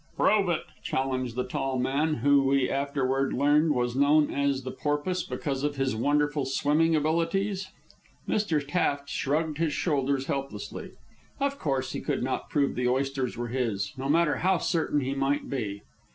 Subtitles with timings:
[0.17, 5.21] "Prove it," challenged the tall man, who we afterward learned was known as "The Porpoise"
[5.21, 7.69] because of his wonderful swimming abilities.
[8.27, 8.67] Mr.
[8.67, 10.93] Taft shrugged his shoulders helplessly.
[11.39, 15.01] Of course he could not prove the oysters to be his, no matter how certain
[15.01, 15.83] he might be.